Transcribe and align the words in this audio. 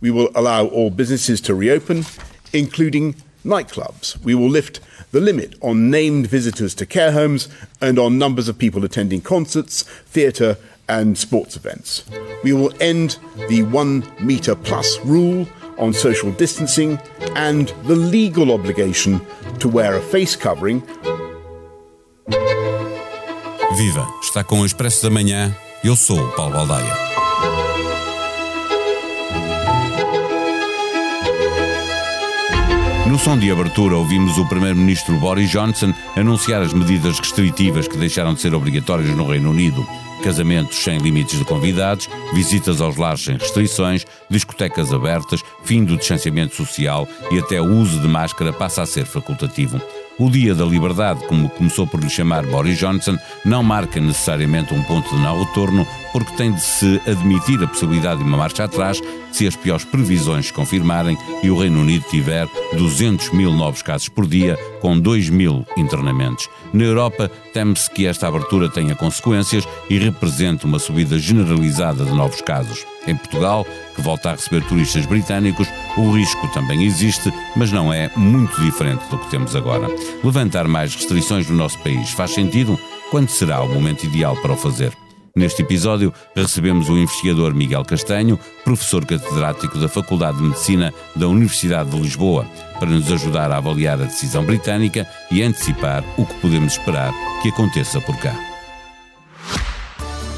We 0.00 0.10
will 0.10 0.30
allow 0.34 0.66
all 0.66 0.90
businesses 0.90 1.40
to 1.42 1.54
reopen, 1.54 2.04
including 2.52 3.16
nightclubs. 3.44 4.22
We 4.22 4.34
will 4.34 4.48
lift 4.48 4.80
the 5.12 5.20
limit 5.20 5.54
on 5.60 5.90
named 5.90 6.26
visitors 6.26 6.74
to 6.74 6.86
care 6.86 7.12
homes 7.12 7.48
and 7.80 7.98
on 7.98 8.18
numbers 8.18 8.48
of 8.48 8.58
people 8.58 8.84
attending 8.84 9.20
concerts, 9.20 9.82
theatre, 9.82 10.56
and 10.88 11.16
sports 11.18 11.56
events. 11.56 12.04
We 12.42 12.52
will 12.52 12.72
end 12.80 13.18
the 13.48 13.62
one 13.64 14.04
metre 14.20 14.54
plus 14.54 14.98
rule 15.04 15.46
on 15.78 15.92
social 15.92 16.32
distancing 16.32 16.98
and 17.36 17.68
the 17.84 17.96
legal 17.96 18.52
obligation 18.52 19.20
to 19.60 19.68
wear 19.68 19.96
a 19.96 20.00
face 20.00 20.36
covering. 20.36 20.82
Viva! 23.76 24.06
Está 24.22 24.42
com 24.42 24.60
o 24.60 24.66
Expresso 24.66 25.02
da 25.02 25.10
Manhã. 25.10 25.54
Eu 25.84 25.94
sou 25.94 26.32
Paulo 26.32 26.54
Baldaia. 26.54 27.27
No 33.18 33.24
som 33.24 33.36
de 33.36 33.50
abertura, 33.50 33.96
ouvimos 33.96 34.38
o 34.38 34.46
Primeiro-Ministro 34.46 35.16
Boris 35.16 35.50
Johnson 35.50 35.92
anunciar 36.14 36.62
as 36.62 36.72
medidas 36.72 37.18
restritivas 37.18 37.88
que 37.88 37.96
deixaram 37.96 38.32
de 38.32 38.40
ser 38.40 38.54
obrigatórias 38.54 39.10
no 39.10 39.26
Reino 39.26 39.50
Unido. 39.50 39.84
Casamentos 40.22 40.78
sem 40.78 40.98
limites 40.98 41.36
de 41.36 41.44
convidados, 41.44 42.08
visitas 42.32 42.80
aos 42.80 42.96
lares 42.96 43.24
sem 43.24 43.36
restrições, 43.36 44.06
discotecas 44.30 44.92
abertas, 44.92 45.42
fim 45.64 45.84
do 45.84 45.96
distanciamento 45.96 46.54
social 46.54 47.08
e 47.32 47.40
até 47.40 47.60
o 47.60 47.64
uso 47.64 48.00
de 48.00 48.06
máscara 48.06 48.52
passa 48.52 48.82
a 48.82 48.86
ser 48.86 49.04
facultativo. 49.04 49.80
O 50.18 50.28
Dia 50.28 50.52
da 50.52 50.64
Liberdade, 50.64 51.24
como 51.28 51.48
começou 51.48 51.86
por 51.86 52.02
lhe 52.02 52.10
chamar 52.10 52.44
Boris 52.44 52.76
Johnson, 52.76 53.16
não 53.44 53.62
marca 53.62 54.00
necessariamente 54.00 54.74
um 54.74 54.82
ponto 54.82 55.08
de 55.08 55.22
não 55.22 55.44
retorno, 55.44 55.86
porque 56.12 56.32
tem 56.32 56.52
de 56.52 56.60
se 56.60 57.00
admitir 57.06 57.62
a 57.62 57.68
possibilidade 57.68 58.18
de 58.18 58.26
uma 58.26 58.36
marcha 58.36 58.64
atrás 58.64 59.00
se 59.30 59.46
as 59.46 59.54
piores 59.54 59.84
previsões 59.84 60.46
se 60.46 60.52
confirmarem 60.52 61.16
e 61.42 61.50
o 61.50 61.58
Reino 61.58 61.80
Unido 61.80 62.04
tiver 62.10 62.48
200 62.76 63.30
mil 63.30 63.52
novos 63.52 63.82
casos 63.82 64.08
por 64.08 64.26
dia, 64.26 64.56
com 64.80 64.98
2 64.98 65.28
mil 65.28 65.64
internamentos. 65.76 66.48
Na 66.72 66.82
Europa, 66.82 67.30
teme-se 67.52 67.88
que 67.88 68.06
esta 68.06 68.26
abertura 68.26 68.68
tenha 68.68 68.96
consequências 68.96 69.68
e 69.88 69.98
represente 69.98 70.64
uma 70.64 70.80
subida 70.80 71.16
generalizada 71.18 72.04
de 72.04 72.12
novos 72.12 72.40
casos. 72.40 72.84
Em 73.06 73.14
Portugal, 73.14 73.64
que 73.98 74.02
volta 74.02 74.30
a 74.30 74.32
receber 74.32 74.62
turistas 74.64 75.04
britânicos, 75.06 75.68
o 75.96 76.12
risco 76.12 76.46
também 76.54 76.84
existe, 76.84 77.32
mas 77.56 77.72
não 77.72 77.92
é 77.92 78.08
muito 78.16 78.60
diferente 78.60 79.02
do 79.10 79.18
que 79.18 79.28
temos 79.28 79.56
agora. 79.56 79.88
Levantar 80.22 80.68
mais 80.68 80.94
restrições 80.94 81.48
no 81.48 81.56
nosso 81.56 81.76
país 81.80 82.10
faz 82.10 82.30
sentido? 82.30 82.78
Quando 83.10 83.28
será 83.28 83.60
o 83.60 83.68
momento 83.68 84.04
ideal 84.04 84.36
para 84.36 84.52
o 84.52 84.56
fazer? 84.56 84.92
Neste 85.34 85.62
episódio, 85.62 86.12
recebemos 86.34 86.88
o 86.88 86.96
investigador 86.96 87.52
Miguel 87.54 87.84
Castanho, 87.84 88.38
professor 88.64 89.04
catedrático 89.04 89.78
da 89.78 89.88
Faculdade 89.88 90.38
de 90.38 90.44
Medicina 90.44 90.94
da 91.16 91.26
Universidade 91.26 91.90
de 91.90 92.00
Lisboa, 92.00 92.46
para 92.78 92.90
nos 92.90 93.10
ajudar 93.10 93.50
a 93.50 93.56
avaliar 93.56 94.00
a 94.00 94.04
decisão 94.04 94.44
britânica 94.44 95.08
e 95.30 95.42
antecipar 95.42 96.04
o 96.16 96.24
que 96.24 96.34
podemos 96.34 96.72
esperar 96.72 97.12
que 97.42 97.48
aconteça 97.48 98.00
por 98.00 98.16
cá. 98.18 98.34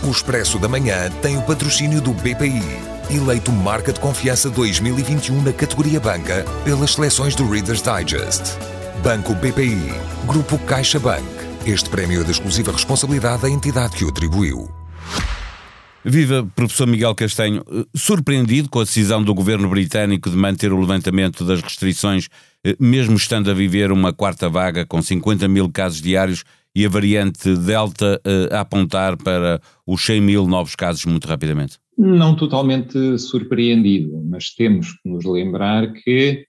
O 0.02 0.10
Expresso 0.10 0.58
da 0.58 0.68
Manhã 0.68 1.10
tem 1.20 1.36
o 1.36 1.42
patrocínio 1.42 2.00
do 2.00 2.12
BPI, 2.12 2.99
eleito 3.10 3.50
Marca 3.50 3.92
de 3.92 3.98
Confiança 3.98 4.48
2021 4.50 5.42
na 5.42 5.52
categoria 5.52 5.98
Banca 5.98 6.44
pelas 6.64 6.92
seleções 6.92 7.34
do 7.34 7.48
Reader's 7.48 7.82
Digest. 7.82 8.56
Banco 9.02 9.34
BPI, 9.34 9.92
Grupo 10.26 10.58
CaixaBank. 10.60 11.24
Este 11.66 11.90
prémio 11.90 12.20
é 12.20 12.24
de 12.24 12.30
exclusiva 12.30 12.70
responsabilidade 12.70 13.42
da 13.42 13.50
entidade 13.50 13.96
que 13.96 14.04
o 14.04 14.08
atribuiu. 14.08 14.70
Viva, 16.04 16.48
professor 16.54 16.86
Miguel 16.86 17.14
Castanho. 17.14 17.62
Surpreendido 17.94 18.68
com 18.68 18.80
a 18.80 18.84
decisão 18.84 19.22
do 19.22 19.34
governo 19.34 19.68
britânico 19.68 20.30
de 20.30 20.36
manter 20.36 20.72
o 20.72 20.80
levantamento 20.80 21.44
das 21.44 21.60
restrições, 21.60 22.28
eh, 22.64 22.76
mesmo 22.78 23.16
estando 23.16 23.50
a 23.50 23.54
viver 23.54 23.90
uma 23.90 24.12
quarta 24.12 24.48
vaga 24.48 24.86
com 24.86 25.02
50 25.02 25.48
mil 25.48 25.68
casos 25.68 26.00
diários 26.00 26.44
e 26.74 26.86
a 26.86 26.88
variante 26.88 27.56
Delta 27.56 28.20
uh, 28.24 28.54
a 28.54 28.60
apontar 28.60 29.16
para 29.16 29.60
os 29.84 30.04
100 30.04 30.20
mil 30.20 30.46
novos 30.46 30.76
casos 30.76 31.04
muito 31.04 31.26
rapidamente? 31.26 31.79
Não 31.96 32.34
totalmente 32.34 33.18
surpreendido, 33.18 34.22
mas 34.24 34.54
temos 34.54 34.92
que 34.92 35.08
nos 35.08 35.24
lembrar 35.24 35.92
que 35.92 36.46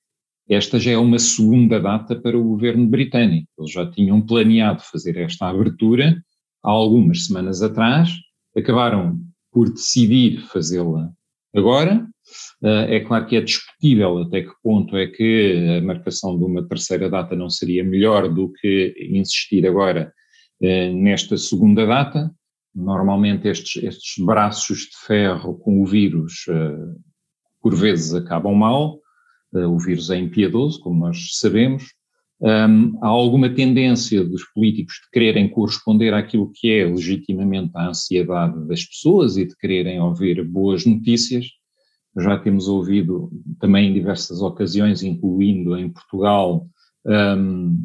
esta 0.50 0.80
já 0.80 0.92
é 0.92 0.98
uma 0.98 1.20
segunda 1.20 1.80
data 1.80 2.16
para 2.16 2.38
o 2.38 2.44
governo 2.44 2.88
britânico. 2.88 3.48
Eles 3.58 3.72
já 3.72 3.90
tinham 3.90 4.22
planeado 4.22 4.82
fazer 4.82 5.18
esta 5.18 5.48
abertura 5.48 6.22
há 6.64 6.70
algumas 6.70 7.26
semanas 7.26 7.62
atrás, 7.62 8.10
acabaram 8.56 9.20
por 9.52 9.72
decidir 9.72 10.42
fazê-la 10.48 11.10
agora. 11.56 12.08
Eh, 12.64 12.98
é 12.98 13.00
claro 13.02 13.26
que 13.26 13.36
é 13.36 13.42
discutível 13.42 14.20
até 14.20 14.42
que 14.42 14.52
ponto 14.64 14.96
é 14.96 15.08
que 15.08 15.78
a 15.80 15.82
marcação 15.86 16.38
de 16.38 16.46
uma 16.46 16.68
terceira 16.68 17.10
data 17.10 17.36
não 17.36 17.50
seria 17.50 17.84
melhor 17.84 18.30
do 18.34 18.52
que 18.54 18.94
insistir 19.10 19.66
agora 19.66 20.14
eh, 20.62 20.92
nesta 20.92 21.38
segunda 21.38 21.86
data. 21.86 22.32
Normalmente 22.74 23.48
estes, 23.48 23.84
estes 23.84 24.24
braços 24.24 24.80
de 24.80 24.98
ferro 25.06 25.56
com 25.60 25.82
o 25.82 25.86
vírus 25.86 26.46
eh, 26.48 26.96
por 27.62 27.76
vezes 27.76 28.14
acabam 28.14 28.56
mal, 28.56 29.00
o 29.54 29.78
vírus 29.78 30.10
é 30.10 30.18
impiedoso, 30.18 30.80
como 30.80 31.00
nós 31.00 31.38
sabemos, 31.38 31.84
um, 32.42 32.98
há 33.04 33.08
alguma 33.08 33.54
tendência 33.54 34.24
dos 34.26 34.44
políticos 34.46 34.96
de 34.96 35.12
quererem 35.12 35.48
corresponder 35.48 36.12
àquilo 36.12 36.52
que 36.52 36.72
é 36.72 36.86
legitimamente 36.86 37.72
a 37.76 37.90
ansiedade 37.90 38.68
das 38.68 38.84
pessoas 38.84 39.38
e 39.38 39.46
de 39.46 39.56
quererem 39.56 40.02
ouvir 40.02 40.44
boas 40.44 40.84
notícias. 40.84 41.46
Já 42.18 42.40
temos 42.40 42.68
ouvido 42.68 43.32
também 43.60 43.90
em 43.90 43.94
diversas 43.94 44.42
ocasiões, 44.42 45.04
incluindo 45.04 45.78
em 45.78 45.88
Portugal, 45.88 46.68
um, 47.06 47.78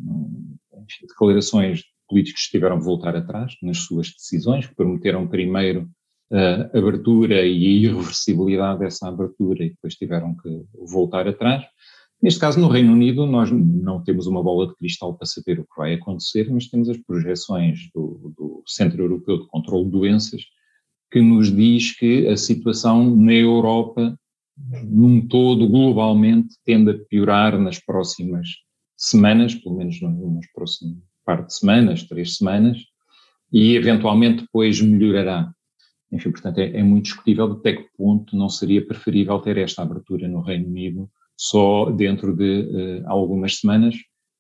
declarações 1.02 1.80
de 1.80 1.95
políticos 2.08 2.42
tiveram 2.42 2.78
de 2.78 2.84
voltar 2.84 3.16
atrás 3.16 3.54
nas 3.62 3.78
suas 3.78 4.12
decisões, 4.12 4.66
que 4.66 4.74
prometeram 4.74 5.26
primeiro 5.26 5.88
a 6.30 6.78
abertura 6.78 7.46
e 7.46 7.64
a 7.86 7.90
irreversibilidade 7.90 8.80
dessa 8.80 9.08
abertura 9.08 9.64
e 9.64 9.70
depois 9.70 9.94
tiveram 9.94 10.36
que 10.36 10.64
voltar 10.90 11.28
atrás. 11.28 11.64
Neste 12.22 12.40
caso, 12.40 12.58
no 12.58 12.68
Reino 12.68 12.92
Unido, 12.92 13.26
nós 13.26 13.50
não 13.50 14.02
temos 14.02 14.26
uma 14.26 14.42
bola 14.42 14.66
de 14.66 14.74
cristal 14.76 15.14
para 15.14 15.26
saber 15.26 15.60
o 15.60 15.64
que 15.64 15.76
vai 15.76 15.94
acontecer, 15.94 16.50
mas 16.50 16.68
temos 16.68 16.88
as 16.88 16.96
projeções 16.96 17.90
do, 17.94 18.32
do 18.36 18.62
Centro 18.66 19.02
Europeu 19.02 19.42
de 19.42 19.48
Controlo 19.48 19.84
de 19.84 19.90
Doenças, 19.90 20.42
que 21.12 21.20
nos 21.20 21.54
diz 21.54 21.96
que 21.96 22.26
a 22.26 22.36
situação 22.36 23.14
na 23.14 23.34
Europa, 23.34 24.18
num 24.82 25.26
todo, 25.28 25.68
globalmente, 25.68 26.56
tende 26.64 26.90
a 26.90 26.98
piorar 27.08 27.58
nas 27.58 27.78
próximas 27.78 28.48
semanas, 28.96 29.54
pelo 29.54 29.76
menos 29.76 30.00
nas 30.00 30.50
próximas 30.52 30.96
par 31.26 31.44
de 31.44 31.52
semanas, 31.52 32.04
três 32.04 32.36
semanas, 32.36 32.78
e 33.52 33.74
eventualmente 33.74 34.42
depois 34.42 34.80
melhorará. 34.80 35.50
Enfim, 36.12 36.30
portanto, 36.30 36.58
é, 36.58 36.78
é 36.78 36.82
muito 36.82 37.06
discutível 37.06 37.52
até 37.52 37.74
que 37.74 37.88
ponto 37.98 38.36
não 38.36 38.48
seria 38.48 38.86
preferível 38.86 39.38
ter 39.40 39.58
esta 39.58 39.82
abertura 39.82 40.28
no 40.28 40.40
Reino 40.40 40.68
Unido 40.68 41.10
só 41.36 41.90
dentro 41.90 42.34
de 42.34 42.60
uh, 42.60 43.10
algumas 43.10 43.58
semanas, 43.58 43.94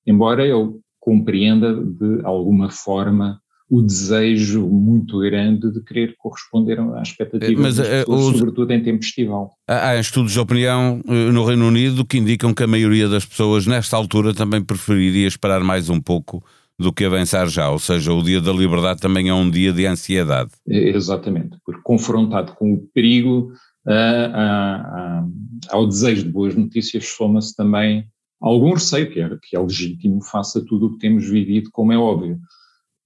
embora 0.06 0.46
eu 0.46 0.80
compreenda 0.98 1.74
de 1.74 2.24
alguma 2.24 2.70
forma 2.70 3.40
o 3.68 3.82
desejo 3.82 4.66
muito 4.68 5.18
grande 5.18 5.72
de 5.72 5.82
querer 5.82 6.14
corresponder 6.18 6.78
às 6.80 7.08
expectativas 7.08 7.60
Mas, 7.60 7.76
das 7.76 7.88
eh, 7.88 8.04
pessoas, 8.04 8.26
os, 8.26 8.38
sobretudo 8.38 8.72
em 8.72 8.82
tempo 8.82 9.02
estival. 9.02 9.52
Há 9.66 9.96
estudos 9.96 10.32
de 10.32 10.38
opinião 10.38 11.02
eh, 11.06 11.32
no 11.32 11.44
Reino 11.44 11.66
Unido 11.66 12.04
que 12.04 12.16
indicam 12.16 12.54
que 12.54 12.62
a 12.62 12.66
maioria 12.66 13.08
das 13.08 13.24
pessoas 13.24 13.66
nesta 13.66 13.96
altura 13.96 14.32
também 14.32 14.62
preferiria 14.62 15.26
esperar 15.26 15.64
mais 15.64 15.90
um 15.90 16.00
pouco 16.00 16.44
do 16.78 16.92
que 16.92 17.04
avançar 17.04 17.48
já, 17.48 17.70
ou 17.70 17.78
seja, 17.78 18.12
o 18.12 18.22
dia 18.22 18.40
da 18.40 18.52
liberdade 18.52 19.00
também 19.00 19.28
é 19.28 19.34
um 19.34 19.50
dia 19.50 19.72
de 19.72 19.86
ansiedade. 19.86 20.50
Exatamente, 20.66 21.56
porque 21.64 21.80
confrontado 21.82 22.52
com 22.54 22.74
o 22.74 22.86
perigo 22.94 23.52
a, 23.86 23.92
a, 23.92 25.26
ao 25.70 25.86
desejo 25.86 26.24
de 26.24 26.30
boas 26.30 26.54
notícias 26.54 27.06
soma-se 27.06 27.54
também 27.56 28.04
algum 28.40 28.74
receio, 28.74 29.10
que 29.10 29.20
é, 29.20 29.28
que 29.42 29.56
é 29.56 29.60
legítimo 29.60 30.22
face 30.22 30.58
a 30.58 30.64
tudo 30.64 30.86
o 30.86 30.92
que 30.92 30.98
temos 30.98 31.28
vivido, 31.28 31.70
como 31.72 31.92
é 31.92 31.98
óbvio. 31.98 32.38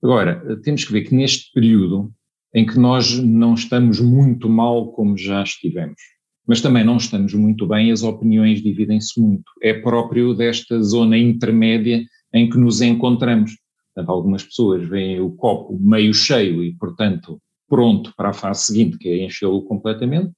Agora, 0.02 0.58
temos 0.62 0.84
que 0.84 0.92
ver 0.92 1.02
que 1.02 1.14
neste 1.14 1.52
período 1.52 2.10
em 2.54 2.66
que 2.66 2.78
nós 2.78 3.18
não 3.18 3.54
estamos 3.54 4.00
muito 4.00 4.48
mal 4.48 4.90
como 4.92 5.16
já 5.16 5.42
estivemos, 5.42 6.00
mas 6.46 6.60
também 6.60 6.82
não 6.82 6.96
estamos 6.96 7.32
muito 7.34 7.66
bem, 7.66 7.92
as 7.92 8.02
opiniões 8.02 8.62
dividem-se 8.62 9.20
muito. 9.20 9.44
É 9.62 9.74
próprio 9.74 10.34
desta 10.34 10.82
zona 10.82 11.16
intermédia 11.16 12.02
em 12.32 12.48
que 12.48 12.58
nos 12.58 12.80
encontramos. 12.80 13.52
Portanto, 13.94 14.10
algumas 14.10 14.44
pessoas 14.44 14.88
veem 14.88 15.20
o 15.20 15.32
copo 15.32 15.78
meio 15.80 16.14
cheio 16.14 16.62
e, 16.62 16.74
portanto, 16.76 17.40
pronto 17.68 18.12
para 18.16 18.30
a 18.30 18.34
fase 18.34 18.64
seguinte, 18.64 18.98
que 18.98 19.08
é 19.08 19.24
enchê-lo 19.24 19.62
completamente, 19.62 20.32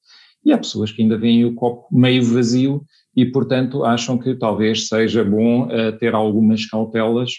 e 0.44 0.52
há 0.52 0.58
pessoas 0.58 0.90
que 0.90 1.02
ainda 1.02 1.16
veem 1.16 1.44
o 1.44 1.54
copo 1.54 1.86
meio 1.90 2.22
vazio 2.24 2.84
e, 3.16 3.26
portanto, 3.26 3.84
acham 3.84 4.18
que 4.18 4.34
talvez 4.34 4.88
seja 4.88 5.24
bom 5.24 5.66
uh, 5.66 5.96
ter 5.98 6.14
algumas 6.14 6.66
cautelas 6.66 7.30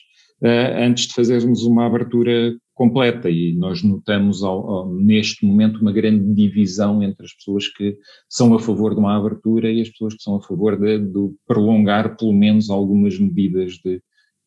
uh, 0.42 0.78
antes 0.78 1.08
de 1.08 1.14
fazermos 1.14 1.64
uma 1.64 1.86
abertura 1.86 2.56
completa 2.74 3.30
e 3.30 3.54
nós 3.54 3.84
notamos 3.84 4.44
ao, 4.44 4.70
ao, 4.70 4.94
neste 4.94 5.46
momento 5.46 5.82
uma 5.82 5.92
grande 5.92 6.34
divisão 6.34 7.04
entre 7.04 7.26
as 7.26 7.34
pessoas 7.34 7.68
que 7.68 7.96
são 8.28 8.54
a 8.54 8.60
favor 8.60 8.94
de 8.94 9.00
uma 9.00 9.16
abertura 9.16 9.72
e 9.72 9.82
as 9.82 9.90
pessoas 9.90 10.16
que 10.16 10.24
são 10.24 10.36
a 10.36 10.42
favor 10.42 10.80
de, 10.80 11.00
de 11.00 11.30
prolongar 11.46 12.16
pelo 12.18 12.34
menos 12.34 12.70
algumas 12.70 13.20
medidas 13.20 13.74
de 13.74 14.02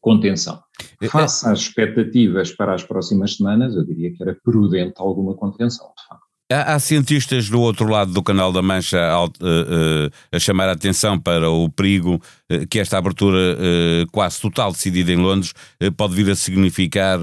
contenção. 0.07 0.63
É, 1.03 1.07
é 1.07 1.09
Face 1.09 1.49
às 1.49 1.63
expectativas 1.63 2.53
para 2.53 2.73
as 2.73 2.85
próximas 2.85 3.35
semanas, 3.35 3.75
eu 3.75 3.85
diria 3.85 4.15
que 4.15 4.23
era 4.23 4.37
prudente 4.45 4.95
alguma 4.99 5.35
contenção, 5.35 5.85
de 5.99 6.07
facto. 6.07 6.27
Há, 6.49 6.79
cientistas 6.79 7.49
do 7.49 7.61
outro 7.61 7.89
lado 7.89 8.13
do 8.13 8.23
Canal 8.23 8.53
da 8.53 8.63
Mancha 8.63 9.01
a, 9.01 9.25
eh, 9.25 10.11
eh, 10.31 10.39
chamar 10.39 10.69
a 10.69 10.73
atenção 10.75 11.19
para 11.19 11.51
o 11.51 11.69
perigo 11.69 12.23
eh, 12.49 12.65
que 12.67 12.79
esta 12.79 12.97
abertura 12.99 13.37
quase 14.13 14.41
total 14.41 14.71
decidida 14.71 15.11
em 15.11 15.17
Londres 15.17 15.53
pode 15.97 16.15
vir 16.15 16.31
a 16.31 16.37
significar 16.37 17.19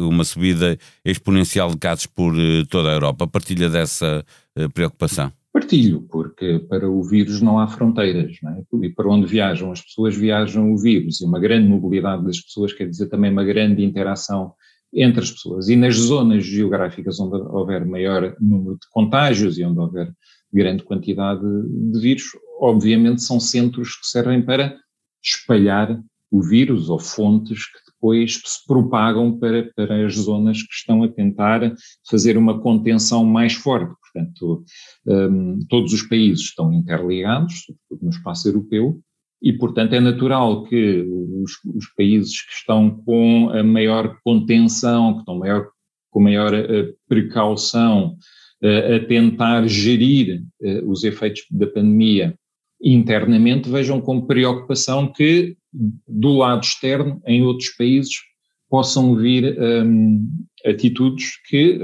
uma 0.00 0.24
subida 0.24 0.76
exponencial 1.04 1.70
de 1.70 1.76
casos 1.76 2.06
por 2.06 2.34
toda 2.68 2.88
a 2.88 2.94
Europa. 2.94 3.28
Partilha 3.28 3.68
dessa 3.68 4.24
preocupação? 4.74 5.32
Partilho, 5.54 6.02
porque 6.10 6.58
para 6.68 6.90
o 6.90 7.00
vírus 7.04 7.40
não 7.40 7.60
há 7.60 7.68
fronteiras, 7.68 8.36
não 8.42 8.50
é? 8.50 8.64
e 8.82 8.90
para 8.90 9.08
onde 9.08 9.24
viajam 9.24 9.70
as 9.70 9.80
pessoas 9.80 10.16
viajam 10.16 10.72
o 10.72 10.76
vírus, 10.76 11.20
e 11.20 11.24
uma 11.24 11.38
grande 11.38 11.68
mobilidade 11.68 12.24
das 12.24 12.40
pessoas 12.40 12.72
quer 12.72 12.88
dizer 12.88 13.06
também 13.06 13.30
uma 13.30 13.44
grande 13.44 13.84
interação 13.84 14.52
entre 14.92 15.22
as 15.22 15.30
pessoas. 15.30 15.68
E 15.68 15.76
nas 15.76 15.94
zonas 15.94 16.44
geográficas 16.44 17.20
onde 17.20 17.36
houver 17.36 17.86
maior 17.86 18.36
número 18.40 18.74
de 18.74 18.88
contágios 18.90 19.56
e 19.56 19.64
onde 19.64 19.78
houver 19.78 20.12
grande 20.52 20.82
quantidade 20.82 21.40
de 21.40 22.00
vírus, 22.00 22.24
obviamente 22.58 23.22
são 23.22 23.38
centros 23.38 23.94
que 23.94 24.08
servem 24.08 24.42
para 24.42 24.76
espalhar 25.22 26.02
o 26.32 26.42
vírus 26.42 26.90
ou 26.90 26.98
fontes 26.98 27.66
que 27.66 27.78
depois 27.92 28.40
se 28.44 28.66
propagam 28.66 29.38
para, 29.38 29.72
para 29.76 30.04
as 30.04 30.16
zonas 30.16 30.60
que 30.64 30.74
estão 30.74 31.04
a 31.04 31.08
tentar 31.08 31.72
fazer 32.10 32.36
uma 32.36 32.60
contenção 32.60 33.24
mais 33.24 33.54
forte. 33.54 33.94
Portanto, 34.14 34.64
um, 35.06 35.58
todos 35.68 35.92
os 35.92 36.02
países 36.02 36.44
estão 36.44 36.72
interligados, 36.72 37.64
sobretudo 37.64 38.04
no 38.04 38.10
espaço 38.10 38.48
europeu, 38.48 39.00
e, 39.42 39.52
portanto, 39.52 39.92
é 39.92 40.00
natural 40.00 40.64
que 40.64 41.04
os, 41.42 41.52
os, 41.74 41.86
países 41.94 42.40
que 42.40 42.52
estão 42.54 43.02
com 43.04 43.50
a 43.50 43.62
maior 43.62 44.16
contenção, 44.24 45.14
que 45.14 45.18
estão 45.18 45.38
maior, 45.38 45.68
com 46.10 46.20
maior 46.22 46.54
uh, 46.54 46.94
precaução 47.06 48.16
uh, 48.62 48.94
a 48.94 49.06
tentar 49.06 49.66
gerir 49.66 50.42
uh, 50.62 50.90
os 50.90 51.04
efeitos 51.04 51.42
da 51.50 51.66
pandemia 51.66 52.34
internamente, 52.82 53.68
vejam 53.68 54.00
com 54.00 54.26
preocupação 54.26 55.12
que, 55.12 55.56
do 56.08 56.38
lado 56.38 56.62
externo, 56.62 57.20
em 57.26 57.42
outros 57.42 57.70
países, 57.70 58.14
possam 58.70 59.14
vir 59.14 59.58
um, 59.60 60.26
atitudes 60.64 61.38
que, 61.48 61.78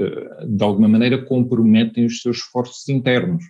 de 0.47 0.63
alguma 0.63 0.87
maneira, 0.87 1.23
comprometem 1.23 2.05
os 2.05 2.21
seus 2.21 2.37
esforços 2.37 2.89
internos. 2.89 3.43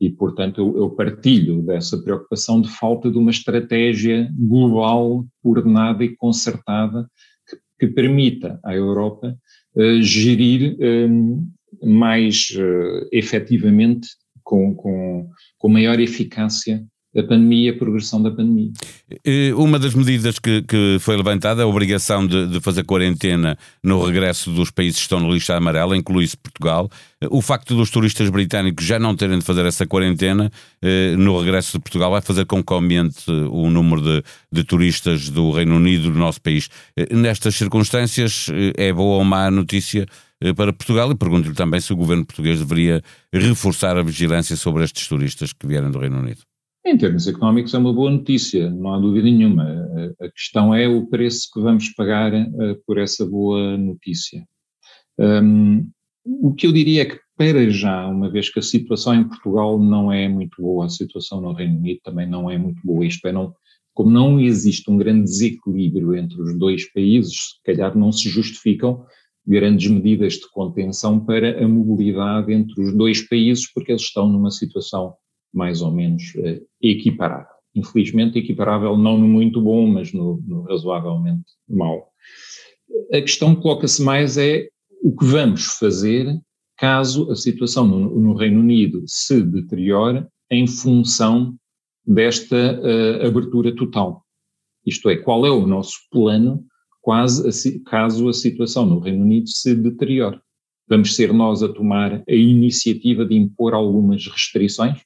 E, 0.00 0.08
portanto, 0.08 0.60
eu, 0.60 0.76
eu, 0.76 0.90
partilho 0.90 1.62
dessa 1.62 2.00
preocupação 2.00 2.60
de 2.60 2.68
falta 2.68 3.10
de 3.10 3.18
uma 3.18 3.30
estratégia 3.30 4.32
global, 4.38 5.26
coordenada 5.42 6.04
e 6.04 6.14
concertada 6.16 7.08
que, 7.48 7.86
que 7.86 7.92
permita 7.92 8.60
à 8.64 8.74
Europa 8.74 9.36
uh, 9.74 10.02
gerir 10.02 10.76
um, 10.80 11.48
mais 11.82 12.50
uh, 12.56 13.08
efetivamente, 13.10 14.08
com, 14.44 14.74
com, 14.74 15.28
com 15.58 15.68
maior 15.68 15.98
eficácia, 15.98 16.86
a 17.16 17.22
pandemia, 17.22 17.72
a 17.72 17.76
progressão 17.76 18.22
da 18.22 18.30
pandemia. 18.30 18.70
Uma 19.56 19.78
das 19.78 19.94
medidas 19.94 20.38
que, 20.38 20.62
que 20.62 20.98
foi 21.00 21.16
levantada 21.16 21.62
é 21.62 21.64
a 21.64 21.66
obrigação 21.66 22.26
de, 22.26 22.46
de, 22.46 22.60
fazer 22.60 22.84
quarentena 22.84 23.56
no 23.82 24.04
regresso 24.04 24.50
dos 24.50 24.70
países 24.70 24.96
que 24.96 25.02
estão 25.02 25.18
no 25.18 25.32
lista 25.32 25.56
amarela, 25.56 25.96
inclui-se 25.96 26.36
Portugal. 26.36 26.90
O 27.30 27.40
facto 27.40 27.74
dos 27.74 27.90
turistas 27.90 28.28
britânicos 28.28 28.84
já 28.84 28.98
não 28.98 29.16
terem 29.16 29.38
de 29.38 29.44
fazer 29.44 29.64
essa 29.64 29.86
quarentena 29.86 30.50
eh, 30.82 31.16
no 31.16 31.40
regresso 31.40 31.72
de 31.72 31.82
Portugal 31.82 32.10
vai 32.10 32.20
fazer 32.20 32.44
com 32.44 32.62
que 32.62 32.72
aumente 32.72 33.28
o 33.30 33.70
número 33.70 34.02
de, 34.02 34.22
de 34.52 34.62
turistas 34.62 35.30
do 35.30 35.50
Reino 35.50 35.76
Unido 35.76 36.10
do 36.10 36.18
nosso 36.18 36.40
país. 36.40 36.68
Eh, 36.96 37.14
nestas 37.14 37.56
circunstâncias, 37.56 38.48
eh, 38.50 38.88
é 38.88 38.92
boa 38.92 39.18
ou 39.18 39.24
má 39.24 39.50
notícia 39.50 40.06
para 40.54 40.72
Portugal 40.72 41.10
e 41.10 41.16
pergunto-lhe 41.16 41.54
também 41.54 41.80
se 41.80 41.92
o 41.92 41.96
governo 41.96 42.24
português 42.24 42.60
deveria 42.60 43.02
reforçar 43.32 43.96
a 43.96 44.02
vigilância 44.02 44.54
sobre 44.54 44.84
estes 44.84 45.08
turistas 45.08 45.52
que 45.52 45.66
vieram 45.66 45.90
do 45.90 45.98
Reino 45.98 46.20
Unido. 46.20 46.42
Em 46.84 46.96
termos 46.96 47.26
económicos 47.26 47.74
é 47.74 47.78
uma 47.78 47.92
boa 47.92 48.10
notícia, 48.10 48.70
não 48.70 48.94
há 48.94 48.98
dúvida 48.98 49.24
nenhuma. 49.24 49.88
A 50.20 50.30
questão 50.30 50.74
é 50.74 50.88
o 50.88 51.06
preço 51.06 51.48
que 51.52 51.60
vamos 51.60 51.90
pagar 51.90 52.32
uh, 52.32 52.80
por 52.86 52.98
essa 52.98 53.26
boa 53.26 53.76
notícia. 53.76 54.46
Um, 55.18 55.90
o 56.24 56.54
que 56.54 56.66
eu 56.66 56.72
diria 56.72 57.02
é 57.02 57.04
que, 57.06 57.18
para 57.36 57.68
já, 57.70 58.06
uma 58.06 58.30
vez 58.30 58.50
que 58.50 58.58
a 58.58 58.62
situação 58.62 59.14
em 59.14 59.28
Portugal 59.28 59.78
não 59.78 60.12
é 60.12 60.28
muito 60.28 60.60
boa, 60.62 60.86
a 60.86 60.88
situação 60.88 61.40
no 61.40 61.52
Reino 61.52 61.78
Unido 61.78 62.00
também 62.02 62.28
não 62.28 62.50
é 62.50 62.56
muito 62.56 62.80
boa, 62.84 63.04
isto 63.04 63.26
é, 63.26 63.32
não, 63.32 63.54
como 63.94 64.10
não 64.10 64.40
existe 64.40 64.90
um 64.90 64.96
grande 64.96 65.24
desequilíbrio 65.24 66.14
entre 66.14 66.40
os 66.40 66.56
dois 66.56 66.90
países, 66.92 67.34
se 67.34 67.62
calhar 67.64 67.96
não 67.96 68.12
se 68.12 68.28
justificam 68.28 69.04
grandes 69.46 69.90
medidas 69.90 70.34
de 70.34 70.48
contenção 70.50 71.18
para 71.18 71.64
a 71.64 71.66
mobilidade 71.66 72.52
entre 72.52 72.82
os 72.82 72.94
dois 72.94 73.26
países, 73.26 73.70
porque 73.72 73.92
eles 73.92 74.02
estão 74.02 74.28
numa 74.28 74.50
situação 74.50 75.14
mais 75.52 75.82
ou 75.82 75.90
menos 75.90 76.34
uh, 76.36 76.66
equiparável. 76.80 77.58
Infelizmente, 77.74 78.38
equiparável 78.38 78.96
não 78.96 79.18
no 79.18 79.28
muito 79.28 79.60
bom, 79.60 79.86
mas 79.86 80.12
no, 80.12 80.42
no 80.46 80.62
razoavelmente 80.62 81.44
mau. 81.68 82.08
A 83.12 83.20
questão 83.20 83.54
que 83.54 83.62
coloca-se 83.62 84.02
mais 84.02 84.36
é 84.36 84.68
o 85.02 85.14
que 85.14 85.24
vamos 85.24 85.64
fazer 85.78 86.40
caso 86.76 87.30
a 87.30 87.36
situação 87.36 87.86
no, 87.86 88.20
no 88.20 88.34
Reino 88.34 88.60
Unido 88.60 89.02
se 89.06 89.42
deteriore 89.42 90.26
em 90.50 90.66
função 90.66 91.56
desta 92.06 92.80
uh, 92.80 93.26
abertura 93.26 93.74
total. 93.74 94.24
Isto 94.86 95.10
é, 95.10 95.16
qual 95.16 95.44
é 95.44 95.50
o 95.50 95.66
nosso 95.66 95.98
plano 96.10 96.64
quase 97.02 97.46
a, 97.46 97.90
caso 97.90 98.28
a 98.28 98.32
situação 98.32 98.86
no 98.86 98.98
Reino 98.98 99.22
Unido 99.22 99.48
se 99.48 99.74
deteriore? 99.74 100.40
Vamos 100.88 101.14
ser 101.14 101.32
nós 101.34 101.62
a 101.62 101.68
tomar 101.68 102.22
a 102.26 102.34
iniciativa 102.34 103.26
de 103.26 103.34
impor 103.34 103.74
algumas 103.74 104.26
restrições? 104.26 104.98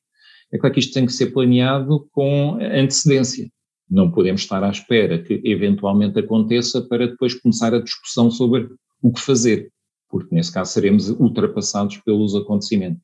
É 0.52 0.58
claro 0.58 0.74
que 0.74 0.80
isto 0.80 0.92
tem 0.92 1.06
que 1.06 1.12
ser 1.12 1.32
planeado 1.32 2.06
com 2.12 2.58
antecedência. 2.60 3.48
Não 3.90 4.10
podemos 4.10 4.42
estar 4.42 4.62
à 4.62 4.70
espera 4.70 5.22
que 5.22 5.40
eventualmente 5.44 6.18
aconteça 6.18 6.82
para 6.82 7.08
depois 7.08 7.34
começar 7.34 7.74
a 7.74 7.82
discussão 7.82 8.30
sobre 8.30 8.68
o 9.02 9.12
que 9.12 9.20
fazer, 9.20 9.70
porque 10.08 10.34
nesse 10.34 10.52
caso 10.52 10.72
seremos 10.72 11.08
ultrapassados 11.08 11.96
pelos 11.98 12.34
acontecimentos. 12.34 13.02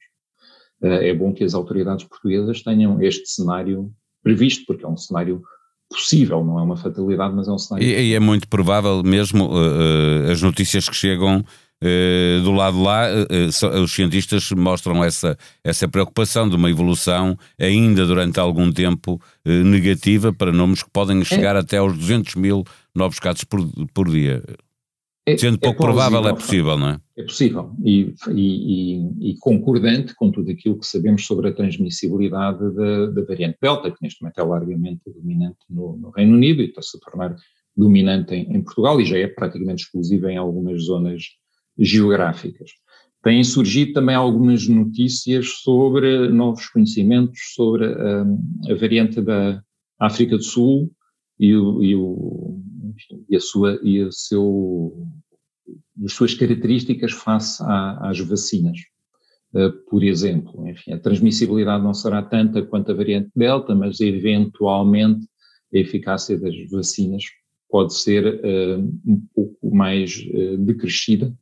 Eh, 0.83 1.09
é 1.09 1.15
bom 1.15 1.33
que 1.33 1.45
as 1.45 1.55
autoridades 1.55 2.07
portuguesas 2.07 2.63
tenham 2.63 3.03
este 3.03 3.29
cenário 3.29 3.91
previsto, 4.23 4.65
porque 4.67 4.85
é 4.85 4.89
um 4.89 4.97
cenário 4.97 5.43
possível, 5.91 6.45
não 6.45 6.59
é 6.59 6.63
uma 6.63 6.77
fatalidade, 6.77 7.35
mas 7.35 7.49
é 7.49 7.53
um 7.53 7.59
cenário. 7.59 7.87
E, 7.87 8.11
e 8.11 8.15
é 8.15 8.21
muito 8.21 8.47
provável 8.49 9.03
mesmo 9.03 9.47
uh, 9.47 10.31
as 10.31 10.43
notícias 10.43 10.89
que 10.89 10.95
chegam 10.95 11.45
do 12.43 12.53
lado 12.53 12.83
lá, 12.83 13.07
uh, 13.09 13.83
os 13.83 13.93
cientistas 13.93 14.51
mostram 14.53 15.05
essa, 15.05 15.37
essa 15.63 15.87
preocupação 15.87 16.49
de 16.49 16.57
uma 16.57 16.71
evolução 16.71 17.37
ainda 17.59 18.05
durante 18.05 18.41
algum 18.41 18.73
tempo 18.73 19.21
negativa 19.45 20.33
para 20.33 20.53
números 20.53 20.83
que 20.83 20.91
podem 20.91 21.25
chegar 21.25 21.57
é. 21.57 21.61
até 21.61 21.79
aos 21.79 21.97
200 21.97 22.35
mil 22.35 22.65
novos 22.95 23.19
casos 23.19 23.45
por, 23.45 23.61
por 23.95 24.11
dia. 24.11 24.43
É, 25.29 25.37
Sendo 25.37 25.57
é 25.57 25.59
pouco 25.59 25.83
é 25.83 25.87
provável, 25.87 26.27
é 26.27 26.33
possível, 26.33 26.79
não 26.79 26.89
é? 26.89 27.01
É 27.19 27.23
possível 27.23 27.73
e, 27.85 28.15
e, 28.31 28.97
e, 28.97 29.31
e, 29.31 29.37
concordante 29.39 30.15
com 30.15 30.31
tudo 30.31 30.51
aquilo 30.51 30.79
que 30.79 30.87
sabemos 30.87 31.27
sobre 31.27 31.49
a 31.49 31.53
transmissibilidade 31.53 32.75
da, 32.75 33.07
da 33.11 33.23
variante 33.25 33.59
Delta, 33.61 33.91
que 33.91 33.99
neste 34.01 34.23
momento 34.23 34.39
é 34.39 34.43
largamente 34.43 35.03
dominante 35.07 35.59
no, 35.69 35.99
no 35.99 36.11
Reino 36.11 36.35
Unido 36.35 36.63
e 36.63 36.67
está-se 36.67 36.97
a 36.97 37.01
tornar 37.01 37.37
dominante 37.77 38.35
em, 38.35 38.57
em 38.57 38.63
Portugal 38.63 38.99
e 39.01 39.05
já 39.05 39.19
é 39.19 39.27
praticamente 39.27 39.85
exclusiva 39.85 40.33
em 40.33 40.39
algumas 40.39 40.83
zonas 40.85 41.23
geográficas. 41.79 42.71
Têm 43.23 43.43
surgido 43.43 43.93
também 43.93 44.15
algumas 44.15 44.67
notícias 44.69 45.61
sobre 45.63 46.29
novos 46.29 46.69
conhecimentos 46.69 47.39
sobre 47.55 47.87
a, 47.87 48.23
a 48.71 48.75
variante 48.75 49.21
da 49.21 49.63
África 49.99 50.37
do 50.37 50.43
Sul 50.43 50.91
e, 51.39 51.55
o, 51.55 51.83
e, 51.83 51.97
o, 51.97 52.61
e 53.29 53.37
a 53.37 53.41
sua 53.41 53.79
e 53.83 54.03
a 54.03 54.11
seu, 54.11 55.09
as 56.05 56.13
suas 56.13 56.35
características 56.35 57.13
face 57.13 57.63
à, 57.63 58.09
às 58.09 58.19
vacinas. 58.21 58.79
Uh, 59.53 59.73
por 59.89 60.05
exemplo, 60.05 60.69
enfim, 60.69 60.93
a 60.93 60.99
transmissibilidade 60.99 61.83
não 61.83 61.95
será 61.95 62.23
tanta 62.23 62.63
quanto 62.63 62.93
a 62.93 62.95
variante 62.95 63.31
Delta, 63.35 63.75
mas 63.75 63.99
eventualmente 63.99 65.27
a 65.75 65.79
eficácia 65.79 66.39
das 66.39 66.55
vacinas 66.71 67.25
pode 67.69 67.95
ser 67.95 68.27
uh, 68.27 68.79
um 69.07 69.27
pouco 69.35 69.75
mais 69.75 70.17
uh, 70.35 70.59
decrescida 70.59 71.35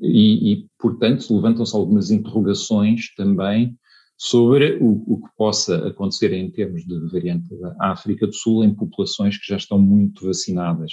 e, 0.00 0.52
e 0.52 0.66
portanto, 0.78 1.34
levantam-se 1.34 1.74
algumas 1.74 2.10
interrogações 2.10 3.14
também 3.14 3.76
sobre 4.16 4.78
o, 4.80 5.02
o, 5.06 5.20
que 5.20 5.28
possa 5.36 5.88
acontecer 5.88 6.32
em 6.32 6.50
termos 6.50 6.84
de 6.84 6.98
variante 7.10 7.48
da 7.56 7.74
África 7.80 8.26
do 8.26 8.34
Sul 8.34 8.64
em 8.64 8.74
populações 8.74 9.36
que 9.36 9.46
já 9.46 9.56
estão 9.56 9.78
muito 9.78 10.24
vacinadas. 10.24 10.92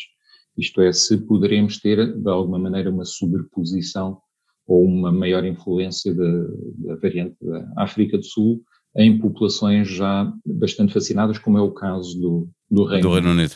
Isto 0.58 0.82
é, 0.82 0.92
se 0.92 1.18
poderemos 1.18 1.80
ter, 1.80 2.18
de 2.18 2.30
alguma 2.30 2.58
maneira, 2.58 2.90
uma 2.90 3.06
sobreposição 3.06 4.20
ou 4.68 4.84
uma 4.84 5.12
maior 5.12 5.46
influência 5.46 6.14
da, 6.14 6.44
da 6.78 6.96
variante 6.96 7.36
da 7.42 7.72
África 7.78 8.18
do 8.18 8.26
Sul 8.26 8.62
em 8.96 9.18
populações 9.20 9.88
já 9.88 10.32
bastante 10.46 10.94
vacinadas, 10.94 11.38
como 11.38 11.58
é 11.58 11.62
o 11.62 11.72
caso 11.72 12.20
do, 12.20 12.50
do 12.70 12.84
Reino, 12.84 13.08
do 13.08 13.14
Reino 13.14 13.32
Unido. 13.32 13.56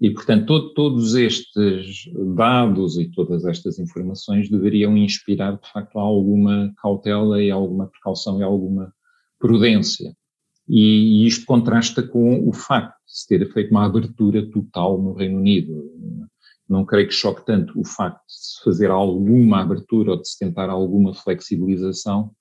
E, 0.00 0.10
portanto, 0.10 0.46
todo, 0.46 0.74
todos 0.74 1.14
estes 1.14 2.10
dados 2.34 2.98
e 2.98 3.10
todas 3.10 3.44
estas 3.44 3.78
informações 3.78 4.50
deveriam 4.50 4.96
inspirar, 4.96 5.52
de 5.56 5.70
facto, 5.70 5.98
alguma 5.98 6.72
cautela 6.82 7.42
e 7.42 7.50
alguma 7.50 7.86
precaução 7.86 8.40
e 8.40 8.42
alguma 8.42 8.92
prudência. 9.38 10.14
E, 10.68 11.22
e 11.22 11.26
isto 11.26 11.46
contrasta 11.46 12.02
com 12.02 12.48
o 12.48 12.52
facto 12.52 12.96
de 13.06 13.18
se 13.18 13.28
ter 13.28 13.52
feito 13.52 13.70
uma 13.70 13.84
abertura 13.84 14.50
total 14.50 15.00
no 15.00 15.12
Reino 15.12 15.38
Unido. 15.38 15.84
Não 16.68 16.84
creio 16.84 17.06
que 17.06 17.14
choque 17.14 17.44
tanto 17.44 17.78
o 17.78 17.84
facto 17.84 18.26
de 18.26 18.32
se 18.32 18.64
fazer 18.64 18.90
alguma 18.90 19.60
abertura 19.60 20.12
ou 20.12 20.20
de 20.20 20.26
se 20.28 20.38
tentar 20.38 20.70
alguma 20.70 21.14
flexibilização, 21.14 22.32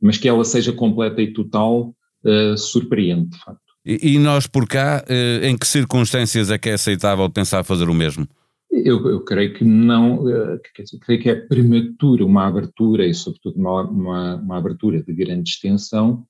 mas 0.00 0.18
que 0.18 0.28
ela 0.28 0.44
seja 0.44 0.72
completa 0.72 1.22
e 1.22 1.32
total, 1.32 1.94
uh, 2.24 2.58
surpreende, 2.58 3.30
de 3.30 3.38
facto. 3.38 3.67
E, 3.90 4.18
nós 4.18 4.46
por 4.46 4.68
cá, 4.68 5.02
uh, 5.08 5.46
em 5.46 5.56
que 5.56 5.66
circunstâncias 5.66 6.50
é 6.50 6.58
que 6.58 6.68
é 6.68 6.74
aceitável 6.74 7.30
pensar 7.30 7.64
fazer 7.64 7.88
o 7.88 7.94
mesmo? 7.94 8.28
Eu, 8.70 9.08
eu 9.08 9.24
creio 9.24 9.54
que 9.54 9.64
não, 9.64 10.24
uh, 10.24 10.60
dizer, 10.76 10.98
creio 11.00 11.22
que 11.22 11.30
é 11.30 11.34
prematura 11.34 12.22
uma 12.22 12.46
abertura 12.46 13.06
e 13.06 13.14
sobretudo 13.14 13.58
uma, 13.58 13.88
uma, 13.88 14.36
uma 14.36 14.58
abertura 14.58 15.02
de 15.02 15.14
grande 15.14 15.48
extensão 15.48 16.26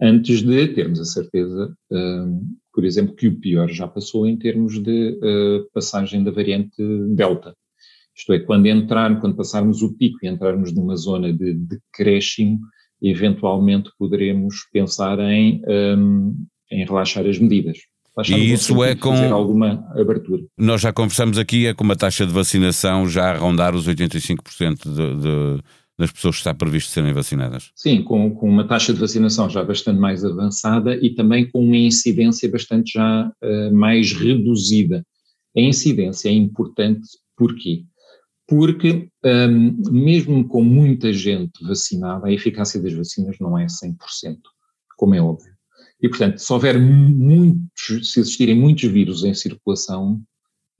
antes 0.00 0.40
de 0.40 0.68
termos 0.68 0.98
a 0.98 1.04
certeza, 1.04 1.76
por 2.72 2.82
exemplo, 2.82 3.14
que 3.14 3.28
o 3.28 3.38
pior 3.38 3.68
já 3.68 3.86
passou 3.86 4.26
em 4.26 4.38
termos 4.38 4.82
de 4.82 5.20
passagem 5.74 6.24
da 6.24 6.30
variante 6.30 6.74
Delta. 7.14 7.54
Isto 8.16 8.32
é, 8.32 8.40
quando 8.40 8.66
entrar, 8.66 9.20
quando 9.20 9.36
passarmos 9.36 9.82
o 9.82 9.94
pico 9.94 10.18
e 10.22 10.28
entrarmos 10.28 10.74
numa 10.74 10.96
zona 10.96 11.30
de 11.30 11.52
decréscimo, 11.54 12.58
eventualmente 13.02 13.90
poderemos 13.98 14.66
pensar 14.72 15.18
em, 15.18 15.62
um, 15.68 16.46
em 16.72 16.84
relaxar 16.84 17.26
as 17.26 17.38
medidas. 17.38 17.78
Relaxar 18.16 18.38
e 18.38 18.52
isso 18.52 18.82
é 18.84 18.94
com 18.94 19.14
alguma 19.32 19.86
abertura. 19.94 20.42
Nós 20.56 20.80
já 20.80 20.92
conversamos 20.92 21.38
aqui, 21.38 21.66
é 21.66 21.74
com 21.74 21.84
uma 21.84 21.96
taxa 21.96 22.26
de 22.26 22.32
vacinação 22.32 23.08
já 23.08 23.32
a 23.32 23.38
rondar 23.38 23.74
os 23.74 23.88
85% 23.88 24.82
de, 24.84 25.22
de, 25.22 25.62
das 25.98 26.10
pessoas 26.10 26.36
que 26.36 26.40
está 26.40 26.54
previsto 26.54 26.90
serem 26.90 27.12
vacinadas. 27.12 27.70
Sim, 27.74 28.02
com, 28.02 28.34
com 28.34 28.48
uma 28.48 28.66
taxa 28.66 28.92
de 28.92 29.00
vacinação 29.00 29.48
já 29.48 29.64
bastante 29.64 29.98
mais 29.98 30.24
avançada 30.24 30.96
e 30.96 31.14
também 31.14 31.48
com 31.48 31.64
uma 31.64 31.76
incidência 31.76 32.50
bastante 32.50 32.92
já 32.94 33.30
uh, 33.42 33.74
mais 33.74 34.12
reduzida. 34.12 35.04
A 35.56 35.60
incidência 35.60 36.28
é 36.28 36.32
importante 36.32 37.06
porquê? 37.36 37.84
porque 38.52 39.08
um, 39.24 39.90
mesmo 39.90 40.46
com 40.46 40.62
muita 40.62 41.10
gente 41.10 41.64
vacinada, 41.64 42.26
a 42.26 42.32
eficácia 42.32 42.78
das 42.80 42.92
vacinas 42.92 43.38
não 43.40 43.58
é 43.58 43.64
100%, 43.64 43.96
como 44.98 45.14
é 45.14 45.22
óbvio. 45.22 45.51
E, 46.02 46.08
portanto, 46.08 46.38
se 46.38 46.52
houver 46.52 46.78
muitos, 46.78 48.10
se 48.10 48.18
existirem 48.18 48.56
muitos 48.56 48.90
vírus 48.90 49.22
em 49.22 49.32
circulação, 49.32 50.20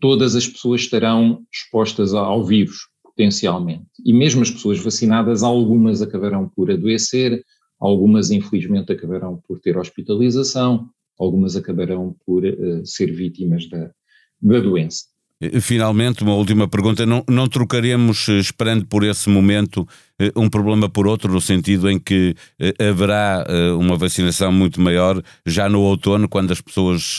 todas 0.00 0.34
as 0.34 0.48
pessoas 0.48 0.80
estarão 0.80 1.46
expostas 1.52 2.12
ao 2.12 2.44
vírus, 2.44 2.88
potencialmente. 3.04 3.86
E 4.04 4.12
mesmo 4.12 4.42
as 4.42 4.50
pessoas 4.50 4.80
vacinadas, 4.80 5.44
algumas 5.44 6.02
acabarão 6.02 6.48
por 6.48 6.72
adoecer, 6.72 7.44
algumas, 7.78 8.32
infelizmente, 8.32 8.92
acabarão 8.92 9.40
por 9.46 9.60
ter 9.60 9.78
hospitalização, 9.78 10.90
algumas 11.16 11.54
acabarão 11.54 12.16
por 12.26 12.44
uh, 12.44 12.84
ser 12.84 13.12
vítimas 13.12 13.68
da, 13.68 13.92
da 14.40 14.58
doença. 14.58 15.04
Eh, 15.42 15.60
finalmente, 15.60 16.22
uma 16.22 16.34
última 16.34 16.68
pergunta. 16.68 17.04
Não, 17.04 17.24
não 17.28 17.48
trocaremos, 17.48 18.28
eh, 18.28 18.38
esperando 18.38 18.86
por 18.86 19.02
esse 19.02 19.28
momento, 19.28 19.86
eh, 20.20 20.30
um 20.36 20.48
problema 20.48 20.88
por 20.88 21.08
outro, 21.08 21.32
no 21.32 21.40
sentido 21.40 21.90
em 21.90 21.98
que 21.98 22.36
haverá 22.78 23.44
uma 23.76 23.96
vacinação 23.96 24.52
muito 24.52 24.80
maior 24.80 25.20
já 25.44 25.68
no 25.68 25.80
outono, 25.80 26.28
quando 26.28 26.52
as 26.52 26.60
pessoas 26.60 27.18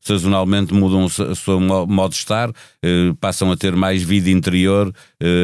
sazonalmente 0.00 0.72
mudam 0.72 1.04
o 1.04 1.10
seu 1.10 1.60
modo 1.60 2.10
de 2.10 2.16
estar, 2.16 2.50
passam 3.20 3.52
a 3.52 3.56
ter 3.56 3.76
mais 3.76 4.02
vida 4.02 4.30
interior, 4.30 4.92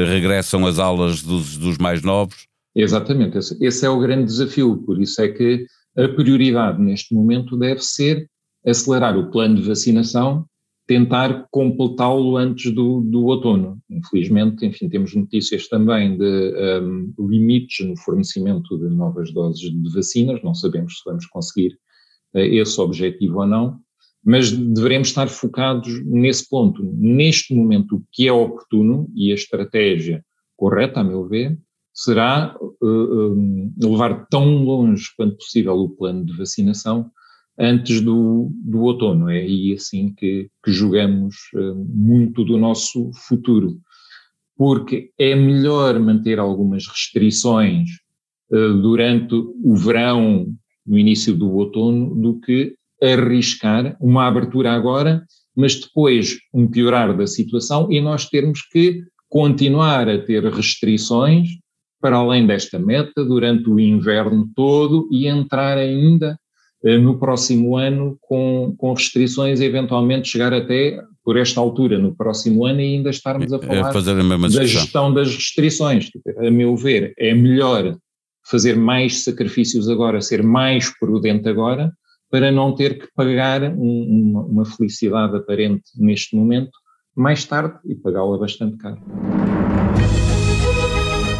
regressam 0.08 0.64
às 0.66 0.78
aulas 0.78 1.22
dos, 1.22 1.58
dos 1.58 1.76
mais 1.78 2.02
novos? 2.02 2.46
Exatamente, 2.74 3.36
esse, 3.38 3.56
esse 3.60 3.84
é 3.84 3.90
o 3.90 3.98
grande 3.98 4.24
desafio. 4.24 4.78
Por 4.78 5.00
isso 5.00 5.20
é 5.20 5.28
que 5.28 5.66
a 5.98 6.08
prioridade 6.08 6.80
neste 6.80 7.14
momento 7.14 7.56
deve 7.56 7.80
ser 7.80 8.26
acelerar 8.66 9.16
o 9.18 9.30
plano 9.30 9.56
de 9.56 9.68
vacinação 9.68 10.46
tentar 10.86 11.46
completá-lo 11.50 12.36
antes 12.36 12.72
do, 12.72 13.00
do 13.00 13.24
outono. 13.24 13.78
Infelizmente, 13.88 14.66
enfim, 14.66 14.88
temos 14.88 15.14
notícias 15.14 15.66
também 15.68 16.16
de 16.18 16.80
um, 16.82 17.14
limites 17.28 17.86
no 17.86 17.96
fornecimento 17.96 18.78
de 18.78 18.94
novas 18.94 19.32
doses 19.32 19.70
de 19.70 19.94
vacinas, 19.94 20.42
não 20.42 20.54
sabemos 20.54 20.98
se 20.98 21.02
vamos 21.06 21.26
conseguir 21.26 21.78
uh, 22.34 22.38
esse 22.38 22.78
objetivo 22.80 23.40
ou 23.40 23.46
não, 23.46 23.78
mas 24.22 24.50
devemos 24.50 25.08
estar 25.08 25.28
focados 25.28 26.02
nesse 26.04 26.48
ponto. 26.48 26.82
Neste 26.82 27.54
momento, 27.54 27.96
o 27.96 28.04
que 28.12 28.28
é 28.28 28.32
oportuno 28.32 29.08
e 29.14 29.30
a 29.30 29.34
estratégia 29.34 30.24
correta, 30.56 31.00
a 31.00 31.04
meu 31.04 31.26
ver, 31.26 31.58
será 31.94 32.56
uh, 32.60 33.32
um, 33.32 33.72
levar 33.82 34.26
tão 34.26 34.64
longe 34.64 35.04
quanto 35.16 35.36
possível 35.36 35.74
o 35.74 35.88
plano 35.88 36.24
de 36.24 36.36
vacinação 36.36 37.10
antes 37.58 38.00
do, 38.00 38.50
do 38.52 38.82
outono. 38.82 39.28
É 39.30 39.38
aí 39.38 39.74
assim 39.74 40.12
que, 40.14 40.48
que 40.64 40.70
uh, 40.70 41.74
muito 41.88 42.44
do 42.44 42.58
nosso 42.58 43.10
futuro, 43.26 43.78
porque 44.56 45.10
é 45.18 45.34
melhor 45.34 45.98
manter 45.98 46.38
algumas 46.38 46.86
restrições 46.86 47.88
uh, 48.50 48.74
durante 48.80 49.34
o 49.34 49.76
verão, 49.76 50.46
no 50.86 50.98
início 50.98 51.34
do 51.34 51.50
outono, 51.50 52.14
do 52.14 52.40
que 52.40 52.74
arriscar 53.02 53.96
uma 54.00 54.26
abertura 54.26 54.72
agora, 54.72 55.24
mas 55.56 55.80
depois 55.80 56.38
um 56.52 56.66
piorar 56.66 57.16
da 57.16 57.26
situação 57.26 57.90
e 57.90 58.00
nós 58.00 58.28
termos 58.28 58.62
que 58.62 59.02
continuar 59.28 60.08
a 60.08 60.18
ter 60.18 60.44
restrições 60.44 61.48
para 62.00 62.16
além 62.16 62.46
desta 62.46 62.78
meta 62.78 63.24
durante 63.24 63.68
o 63.68 63.80
inverno 63.80 64.50
todo 64.54 65.08
e 65.10 65.26
entrar 65.26 65.78
ainda 65.78 66.32
eh, 66.32 66.43
no 66.98 67.18
próximo 67.18 67.76
ano 67.76 68.16
com, 68.20 68.74
com 68.76 68.92
restrições 68.92 69.60
eventualmente 69.60 70.28
chegar 70.28 70.52
até, 70.52 71.00
por 71.24 71.38
esta 71.38 71.58
altura, 71.58 71.98
no 71.98 72.14
próximo 72.14 72.66
ano 72.66 72.80
e 72.80 72.96
ainda 72.96 73.08
estarmos 73.08 73.50
a 73.52 73.56
é, 73.56 73.60
falar 73.60 73.88
a 73.88 73.92
da 74.48 74.66
gestão 74.66 75.12
das 75.12 75.34
restrições. 75.34 76.10
A 76.38 76.50
meu 76.50 76.76
ver, 76.76 77.14
é 77.18 77.34
melhor 77.34 77.96
fazer 78.46 78.76
mais 78.76 79.24
sacrifícios 79.24 79.88
agora, 79.88 80.20
ser 80.20 80.42
mais 80.42 80.90
prudente 80.98 81.48
agora, 81.48 81.90
para 82.30 82.52
não 82.52 82.74
ter 82.74 82.98
que 82.98 83.08
pagar 83.14 83.62
um, 83.62 84.32
uma, 84.32 84.42
uma 84.42 84.64
felicidade 84.66 85.36
aparente 85.36 85.84
neste 85.96 86.36
momento 86.36 86.72
mais 87.16 87.44
tarde 87.44 87.78
e 87.86 87.94
pagá-la 87.94 88.36
bastante 88.36 88.76
caro. 88.76 89.00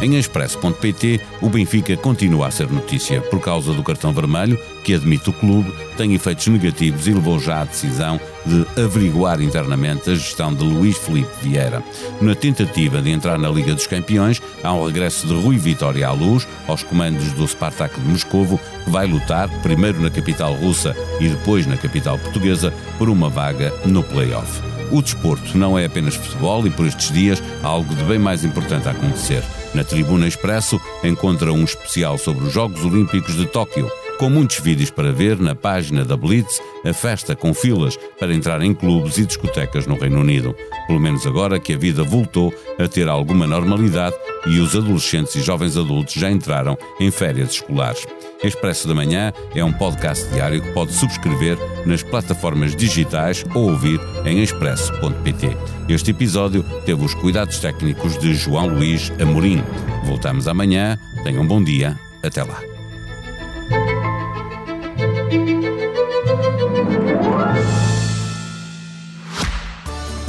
Em 0.05 0.17
expresso.pt, 0.17 1.19
o 1.41 1.49
Benfica 1.49 1.97
continua 1.97 2.45
a 2.45 2.51
ser 2.51 2.69
notícia 2.69 3.19
por 3.21 3.39
causa 3.39 3.73
do 3.73 3.81
cartão 3.81 4.13
vermelho, 4.13 4.55
que 4.83 4.93
admite 4.93 5.31
o 5.31 5.33
clube, 5.33 5.73
tem 5.97 6.13
efeitos 6.13 6.45
negativos 6.45 7.07
e 7.07 7.11
levou 7.11 7.39
já 7.39 7.61
à 7.61 7.65
decisão 7.65 8.21
de 8.45 8.67
averiguar 8.79 9.41
internamente 9.41 10.11
a 10.11 10.13
gestão 10.13 10.53
de 10.53 10.63
Luís 10.63 10.95
Felipe 10.95 11.31
Vieira. 11.41 11.83
Na 12.21 12.35
tentativa 12.35 13.01
de 13.01 13.09
entrar 13.09 13.39
na 13.39 13.49
Liga 13.49 13.73
dos 13.73 13.87
Campeões, 13.87 14.39
há 14.63 14.71
um 14.73 14.85
regresso 14.85 15.25
de 15.25 15.33
Rui 15.33 15.57
Vitória 15.57 16.07
à 16.07 16.11
luz, 16.11 16.47
aos 16.67 16.83
comandos 16.83 17.31
do 17.31 17.47
Spartak 17.47 17.99
de 17.99 18.07
Moscovo, 18.07 18.59
que 18.83 18.91
vai 18.91 19.07
lutar, 19.07 19.49
primeiro 19.63 19.99
na 19.99 20.11
capital 20.11 20.53
russa 20.53 20.95
e 21.19 21.29
depois 21.29 21.65
na 21.65 21.77
capital 21.77 22.19
portuguesa, 22.19 22.71
por 22.99 23.09
uma 23.09 23.27
vaga 23.27 23.73
no 23.83 24.03
play-off. 24.03 24.61
O 24.91 25.01
desporto 25.01 25.57
não 25.57 25.79
é 25.79 25.85
apenas 25.85 26.13
futebol 26.13 26.67
e 26.67 26.69
por 26.69 26.85
estes 26.85 27.11
dias 27.11 27.41
há 27.63 27.67
algo 27.67 27.95
de 27.95 28.03
bem 28.03 28.19
mais 28.19 28.45
importante 28.45 28.87
a 28.87 28.91
acontecer. 28.91 29.43
Na 29.75 29.83
Tribuna 29.83 30.25
Expresso 30.25 30.79
encontra 31.03 31.51
um 31.51 31.65
especial 31.65 32.17
sobre 32.17 32.45
os 32.45 32.53
Jogos 32.53 32.85
Olímpicos 32.85 33.35
de 33.35 33.45
Tóquio, 33.45 33.91
com 34.17 34.29
muitos 34.29 34.59
vídeos 34.59 34.89
para 34.89 35.11
ver 35.11 35.39
na 35.39 35.55
página 35.55 36.05
da 36.05 36.15
Blitz, 36.15 36.59
a 36.85 36.93
festa 36.93 37.35
com 37.35 37.53
filas 37.53 37.97
para 38.19 38.33
entrar 38.33 38.61
em 38.61 38.73
clubes 38.73 39.17
e 39.17 39.25
discotecas 39.25 39.85
no 39.85 39.95
Reino 39.95 40.19
Unido. 40.19 40.55
Pelo 40.87 40.99
menos 40.99 41.25
agora 41.25 41.59
que 41.59 41.73
a 41.73 41.77
vida 41.77 42.03
voltou 42.03 42.53
a 42.79 42.87
ter 42.87 43.07
alguma 43.07 43.47
normalidade 43.47 44.15
e 44.45 44.59
os 44.59 44.75
adolescentes 44.75 45.35
e 45.35 45.41
jovens 45.41 45.77
adultos 45.77 46.13
já 46.13 46.29
entraram 46.29 46.77
em 46.99 47.11
férias 47.11 47.51
escolares. 47.51 48.05
Expresso 48.43 48.87
da 48.87 48.93
Manhã 48.93 49.33
é 49.55 49.63
um 49.63 49.73
podcast 49.73 50.27
diário 50.29 50.61
que 50.61 50.71
pode 50.71 50.93
subscrever 50.93 51.57
nas 51.85 52.03
plataformas 52.03 52.75
digitais 52.75 53.43
ou 53.53 53.71
ouvir 53.71 53.99
em 54.25 54.41
expresso.pt. 54.41 55.57
Este 55.89 56.11
episódio 56.11 56.63
teve 56.85 57.03
os 57.03 57.13
cuidados 57.15 57.59
técnicos 57.59 58.17
de 58.17 58.33
João 58.33 58.67
Luís 58.67 59.11
Amorim. 59.19 59.63
Voltamos 60.05 60.47
amanhã. 60.47 60.97
Tenham 61.23 61.43
um 61.43 61.47
bom 61.47 61.63
dia. 61.63 61.99
Até 62.23 62.43
lá. 62.43 62.74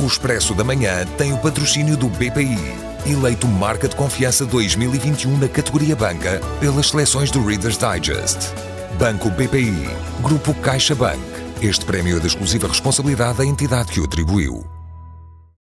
O 0.07 0.09
Expresso 0.09 0.55
da 0.55 0.63
Manhã 0.63 1.05
tem 1.19 1.33
o 1.33 1.39
patrocínio 1.39 1.97
do 1.97 2.09
BPI, 2.09 2.57
eleito 3.05 3.49
Marca 3.49 3.89
de 3.89 3.97
Confiança 3.97 4.47
2021 4.47 5.37
na 5.37 5.49
categoria 5.49 5.97
Banca 5.97 6.41
pelas 6.61 6.91
seleções 6.91 7.29
do 7.29 7.45
Reader's 7.45 7.77
Digest. 7.77 8.55
Banco 9.01 9.29
BPI, 9.31 9.91
Grupo 10.23 10.55
CaixaBank. 10.55 11.19
Este 11.61 11.85
prémio 11.85 12.19
é 12.19 12.21
de 12.21 12.29
exclusiva 12.29 12.69
responsabilidade 12.69 13.39
da 13.39 13.45
entidade 13.45 13.91
que 13.91 13.99
o 13.99 14.05
atribuiu. 14.05 14.76